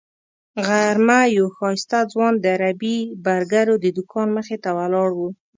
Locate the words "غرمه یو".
0.67-1.47